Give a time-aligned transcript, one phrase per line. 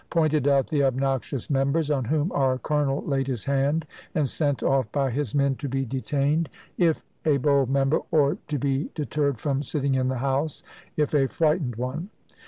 [0.09, 3.85] pointed out the obnoxious members, on whom our colonel laid his hand,
[4.15, 8.57] and sent off by his men to be detained, if a bold member, or to
[8.57, 10.63] be deterred from sitting in the house,
[10.97, 12.09] if a frightened one.